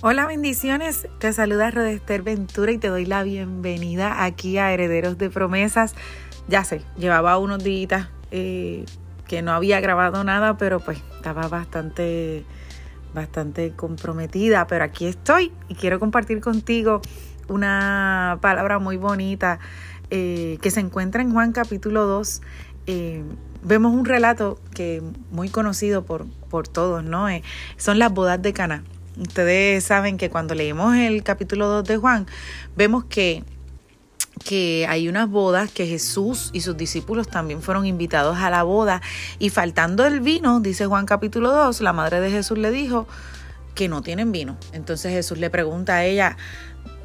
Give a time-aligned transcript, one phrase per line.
[0.00, 5.28] Hola bendiciones, te saluda Rodester Ventura y te doy la bienvenida aquí a Herederos de
[5.28, 5.96] Promesas.
[6.46, 8.84] Ya sé, llevaba unos días eh,
[9.26, 12.44] que no había grabado nada, pero pues estaba bastante,
[13.12, 17.02] bastante comprometida, pero aquí estoy y quiero compartir contigo
[17.48, 19.58] una palabra muy bonita
[20.10, 22.40] eh, que se encuentra en Juan capítulo 2.
[22.86, 23.24] Eh,
[23.64, 25.02] vemos un relato que
[25.32, 27.26] muy conocido por, por todos, ¿no?
[27.76, 28.84] son las bodas de Cana.
[29.18, 32.26] Ustedes saben que cuando leemos el capítulo 2 de Juan,
[32.76, 33.44] vemos que
[34.44, 39.02] que hay unas bodas que Jesús y sus discípulos también fueron invitados a la boda
[39.40, 43.08] y faltando el vino, dice Juan capítulo 2, la madre de Jesús le dijo
[43.74, 44.56] que no tienen vino.
[44.72, 46.36] Entonces Jesús le pregunta a ella,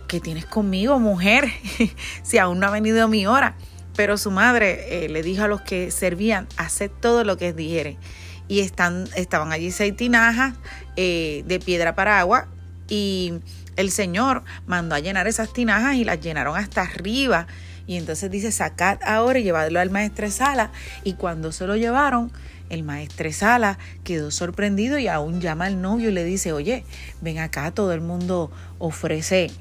[0.07, 1.49] ¿qué tienes conmigo, mujer?
[2.23, 3.55] si aún no ha venido mi hora.
[3.95, 7.97] Pero su madre eh, le dijo a los que servían, haced todo lo que dijere
[8.47, 10.53] y estaban allí seis tinajas
[10.95, 12.47] eh, de piedra para agua
[12.89, 13.33] y
[13.75, 17.47] el Señor mandó a llenar esas tinajas y las llenaron hasta arriba.
[17.85, 20.71] Y entonces dice, sacad ahora y llevadlo al maestresala.
[21.03, 22.31] Y cuando se lo llevaron,
[22.69, 26.85] el maestresala quedó sorprendido y aún llama al novio y le dice, oye,
[27.21, 29.51] ven acá, todo el mundo ofrece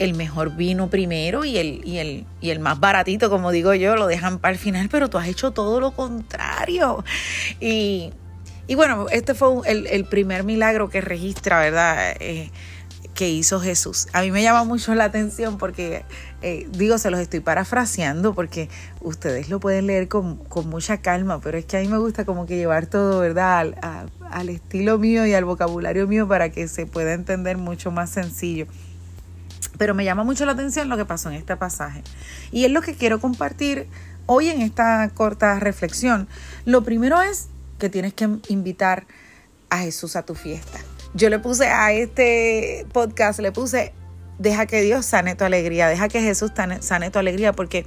[0.00, 3.96] el mejor vino primero y el, y el, y el más baratito, como digo yo,
[3.96, 7.04] lo dejan para el final, pero tú has hecho todo lo contrario.
[7.60, 8.10] Y,
[8.74, 12.14] bueno, este fue el, primer milagro que registra, ¿verdad?
[12.18, 12.50] Eh,
[13.14, 14.08] que hizo Jesús.
[14.14, 16.06] A mí me llama mucho la atención porque,
[16.40, 18.70] eh, digo, se los estoy parafraseando porque
[19.02, 22.46] ustedes lo pueden leer con, mucha calma, pero es que a mí me gusta como
[22.46, 23.74] que llevar todo, ¿verdad?
[24.30, 28.66] al estilo mío y al vocabulario mío para que se pueda entender mucho más sencillo.
[29.80, 32.02] Pero me llama mucho la atención lo que pasó en este pasaje.
[32.52, 33.86] Y es lo que quiero compartir
[34.26, 36.28] hoy en esta corta reflexión.
[36.66, 39.06] Lo primero es que tienes que invitar
[39.70, 40.80] a Jesús a tu fiesta.
[41.14, 43.94] Yo le puse a este podcast, le puse,
[44.38, 47.86] deja que Dios sane tu alegría, deja que Jesús sane tu alegría, porque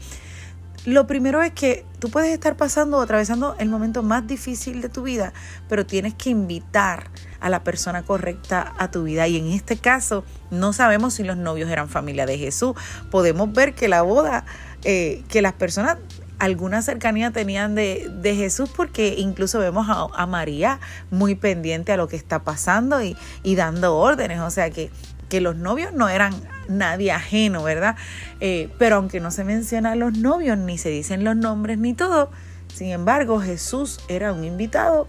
[0.86, 4.90] lo primero es que tú puedes estar pasando o atravesando el momento más difícil de
[4.90, 5.34] tu vida,
[5.70, 9.28] pero tienes que invitar a la persona correcta a tu vida.
[9.28, 12.76] Y en este caso, no sabemos si los novios eran familia de Jesús.
[13.12, 14.46] Podemos ver que la boda,
[14.84, 15.98] eh, que las personas
[16.40, 22.18] alguna cercanía tenían de, Jesús porque incluso vemos a, María muy pendiente a lo que
[22.18, 24.42] está pasando y, y dando órdenes.
[24.42, 24.92] O sea que
[25.34, 26.32] que los novios no eran
[26.68, 27.96] nadie ajeno, ¿verdad?
[28.40, 32.32] Eh, pero aunque no se mencionan los novios, ni se dicen los nombres, ni todo,
[32.74, 35.08] sin embargo Jesús era un invitado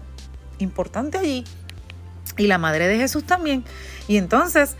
[0.59, 1.43] importante allí
[2.37, 3.63] y la madre de Jesús también.
[4.07, 4.75] Y entonces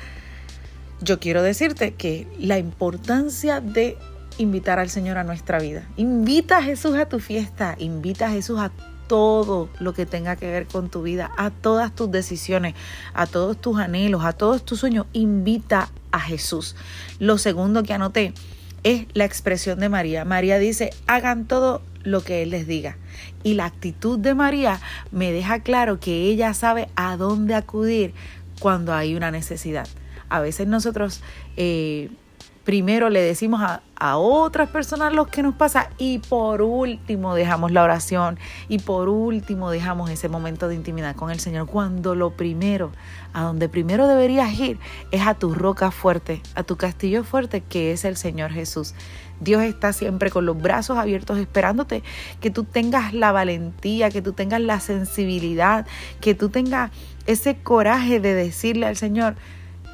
[1.02, 3.98] yo quiero decirte que la importancia de
[4.38, 5.84] invitar al Señor a nuestra vida.
[5.96, 8.72] Invita a Jesús a tu fiesta, invita a Jesús a
[9.08, 12.76] todo lo que tenga que ver con tu vida, a todas tus decisiones,
[13.14, 15.06] a todos tus anhelos, a todos tus sueños.
[15.14, 16.76] Invita a Jesús.
[17.20, 18.34] Lo segundo que anoté
[18.84, 20.26] es la expresión de María.
[20.26, 22.98] María dice, hagan todo lo que Él les diga.
[23.44, 24.80] Y la actitud de María
[25.12, 28.14] me deja claro que ella sabe a dónde acudir
[28.60, 29.88] cuando hay una necesidad.
[30.30, 31.22] A veces nosotros...
[31.58, 32.10] Eh,
[32.66, 33.82] primero le decimos a,
[34.18, 38.38] otras personas lo que nos pasa y por último dejamos la oración
[38.68, 42.92] y por último dejamos ese momento de intimidad con el Señor cuando lo primero,
[43.34, 44.78] a donde primero deberías ir
[45.12, 48.94] es a tu roca fuerte, a tu castillo fuerte que es el Señor Jesús.
[49.40, 52.04] Dios está siempre con los brazos abiertos esperándote,
[52.42, 55.88] que tú tengas la valentía, que tú tengas la sensibilidad,
[56.22, 56.92] que tú tengas
[57.26, 59.36] ese coraje de decirle al Señor,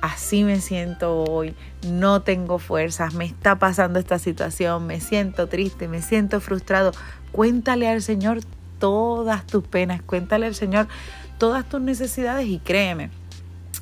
[0.01, 1.56] así me siento hoy,
[1.88, 6.91] no tengo fuerzas, me está pasando esta situación, me siento triste, me siento frustrado.
[7.31, 8.40] Cuéntale al Señor
[8.79, 10.88] todas tus penas, cuéntale al Señor
[11.38, 13.11] todas tus necesidades y créeme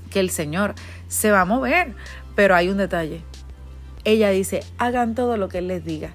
[0.10, 0.76] que el Señor
[1.08, 1.96] se va a mover,
[2.36, 3.22] pero hay un detalle.
[4.04, 6.12] Ella dice, hagan todo lo que Él les diga.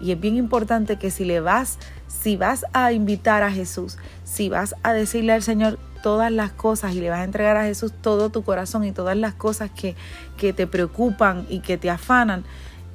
[0.00, 4.48] Y es bien importante que si le vas, si vas a invitar a Jesús, si
[4.48, 7.92] vas a decirle al Señor todas las cosas y le vas a entregar a Jesús
[8.00, 9.96] todo tu corazón y todas las cosas que,
[10.36, 12.44] que te preocupan y que te afanan,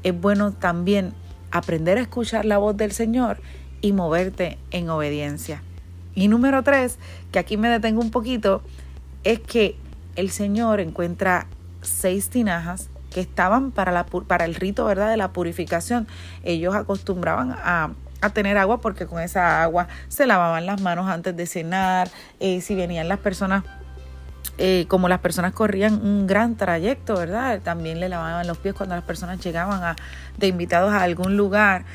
[0.03, 1.11] es bueno también
[1.51, 3.41] aprender a escuchar la voz del Señor
[3.81, 5.61] y moverte en obediencia.
[6.15, 6.99] Y número tres,
[7.33, 8.61] que aquí me detengo un poquito,
[9.25, 9.75] es que
[10.15, 11.47] el Señor encuentra
[11.81, 15.09] seis tinajas que estaban para, la, para el rito ¿verdad?
[15.09, 16.07] de la purificación.
[16.45, 17.91] Ellos acostumbraban a
[18.21, 22.09] a tener agua porque con esa agua se lavaban las manos antes de cenar,
[22.39, 23.63] eh, si venían las personas,
[24.57, 27.62] eh, como las personas corrían un gran trayecto, ¿verdad?
[27.62, 29.95] También le lavaban los pies cuando las personas llegaban a,
[30.38, 31.85] de invitados a algún lugar.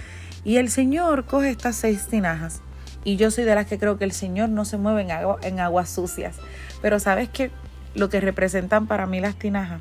[0.44, 2.60] Y el Señor coge estas seis tinajas.
[3.04, 5.10] Y yo soy de las que creo que el Señor no se mueve en,
[5.42, 6.36] en aguas sucias.
[6.82, 7.50] Pero sabes que
[7.94, 9.80] lo que representan para mí las tinajas,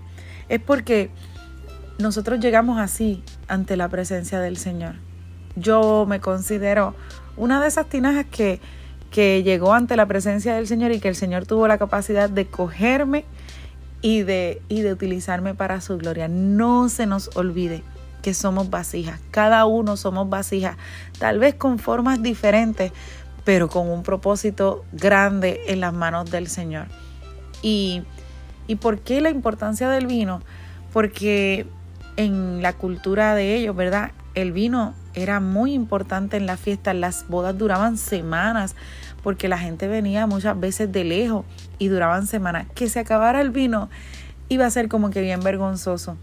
[0.49, 1.09] es porque
[1.97, 4.95] nosotros llegamos así ante la presencia del Señor.
[5.55, 6.95] Yo me considero
[7.37, 8.59] una de esas tinajas que,
[9.11, 12.45] que llegó ante la presencia del Señor y que el Señor tuvo la capacidad de
[12.45, 13.25] cogerme
[14.01, 16.27] y de, y de utilizarme para su gloria.
[16.27, 17.83] No se nos olvide
[18.21, 20.77] que somos vasijas, cada uno somos vasijas,
[21.19, 22.91] tal vez con formas diferentes,
[23.43, 26.87] pero con un propósito grande en las manos del Señor.
[27.61, 28.01] ¿Y,
[28.67, 30.41] y por qué la importancia del vino?
[30.91, 31.67] Porque
[32.17, 34.11] en la cultura de ellos, ¿verdad?
[34.33, 38.75] El vino era muy importante en la fiesta, las bodas duraban semanas,
[39.23, 41.45] porque la gente venía muchas veces de lejos
[41.79, 42.67] y duraban semanas.
[42.75, 43.89] Que se acabara el vino
[44.49, 46.17] iba a ser como que bien vergonzoso.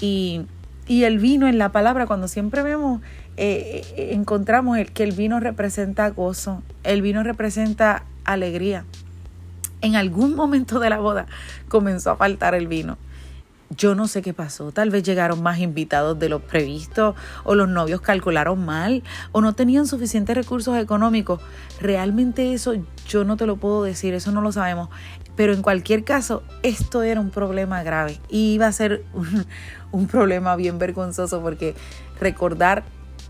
[0.00, 0.46] Y,
[0.86, 3.00] y el vino en la palabra, cuando siempre vemos,
[3.36, 8.84] eh, eh, encontramos el, que el vino representa gozo, el vino representa alegría.
[9.82, 11.26] En algún momento de la boda
[11.68, 12.96] comenzó a faltar el vino.
[13.70, 17.68] Yo no sé qué pasó, tal vez llegaron más invitados de lo previsto o los
[17.68, 19.02] novios calcularon mal
[19.32, 21.40] o no tenían suficientes recursos económicos.
[21.80, 22.74] Realmente eso
[23.08, 24.88] yo no te lo puedo decir, eso no lo sabemos.
[25.34, 29.04] Pero en cualquier caso, esto era un problema grave y iba a ser
[29.92, 31.74] un, problema bien vergonzoso porque
[32.20, 32.84] recordar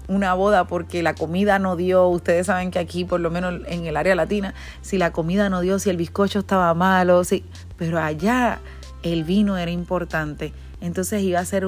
[0.06, 3.86] una boda porque la comida no dio, ustedes saben que aquí, por lo menos en
[3.86, 7.44] el área latina, si la comida no dio, si el bizcocho estaba malo, sí,
[7.76, 8.60] pero allá
[9.12, 10.52] el vino era importante.
[10.80, 11.66] Entonces iba a ser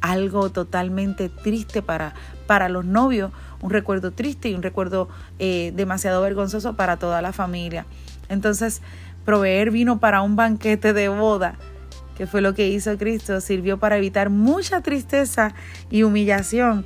[0.00, 2.14] algo totalmente triste para,
[2.46, 5.08] para los novios, un recuerdo triste y un recuerdo
[5.38, 7.86] eh, demasiado vergonzoso para toda la familia.
[8.28, 8.82] Entonces,
[9.24, 11.54] proveer vino para un banquete de boda,
[12.16, 15.54] que fue lo que hizo Cristo, sirvió para evitar mucha tristeza
[15.90, 16.84] y humillación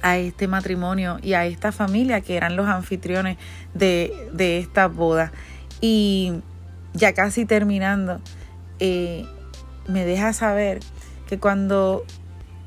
[0.00, 3.36] a este matrimonio y a esta familia que eran los anfitriones
[3.74, 5.32] de, de esta boda.
[5.80, 6.32] Y
[6.94, 8.20] ya casi terminando,
[8.84, 9.24] eh,
[9.86, 10.80] me deja saber
[11.28, 12.02] que cuando,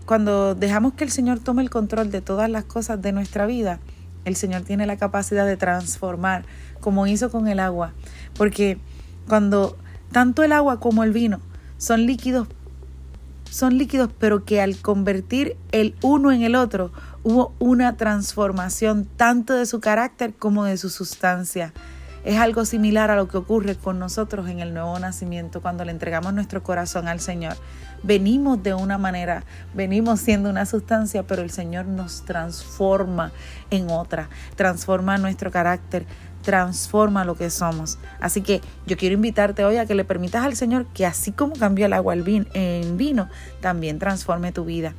[0.06, 3.82] cuando dejamos que el Señor tome el control de todas las cosas de nuestra vida,
[4.24, 6.46] el Señor tiene la capacidad de transformar,
[6.80, 7.92] como hizo con el agua.
[8.38, 8.78] Porque
[9.28, 9.78] cuando
[10.14, 11.42] tanto el agua como el vino
[11.78, 12.48] son líquidos,
[13.52, 19.54] son líquidos, pero que al convertir el uno en el otro, hubo una transformación tanto
[19.54, 21.74] de su carácter como de su sustancia.
[22.26, 25.92] Es algo similar a lo que ocurre con nosotros en el nuevo nacimiento cuando le
[25.92, 27.56] entregamos nuestro corazón al Señor.
[28.02, 29.44] Venimos de una manera,
[29.76, 33.32] venimos siendo una sustancia, pero el Señor nos transforma
[33.70, 36.08] en otra, transforma nuestro carácter,
[36.42, 38.00] transforma lo que somos.
[38.20, 41.54] Así que yo quiero invitarte hoy a que le permitas al Señor que así como
[41.56, 43.30] cambió el agua en vino,
[43.62, 44.96] también transforme tu vida.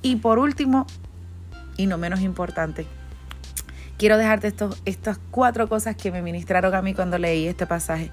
[0.00, 0.86] Y por último,
[1.76, 2.86] y no menos importante,
[3.98, 8.10] quiero dejarte estos, estas cuatro cosas que me ministraron a mí cuando leí este pasaje.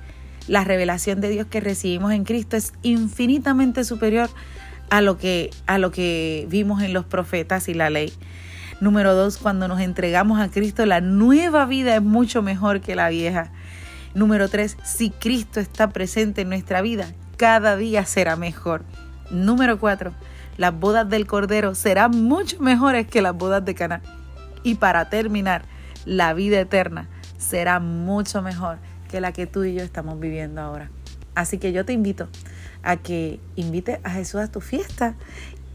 [0.47, 4.29] La revelación de Dios que recibimos en Cristo es infinitamente superior
[4.89, 8.11] a lo que, a lo que vimos en los profetas y la ley.
[8.81, 13.09] Número dos, cuando nos entregamos a Cristo, la nueva vida es mucho mejor que la
[13.09, 13.51] vieja.
[14.13, 18.83] Número tres, si Cristo está presente en nuestra vida, cada día será mejor.
[19.29, 20.13] Número cuatro,
[20.57, 24.01] las bodas del Cordero serán mucho mejores que las bodas de Cana.
[24.63, 25.65] Y para terminar,
[26.05, 28.77] la vida eterna será mucho mejor
[29.09, 30.89] que la que tú y yo estamos viviendo ahora.
[31.35, 32.29] Así que yo te invito
[32.83, 35.15] a que invite a Jesús a tu fiesta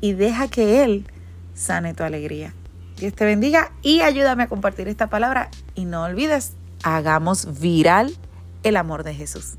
[0.00, 1.06] y deja que Él
[1.54, 2.54] sane tu alegría.
[2.96, 8.14] Dios te bendiga y ayúdame a compartir esta palabra y no olvides, hagamos viral
[8.62, 9.56] el amor de Jesús.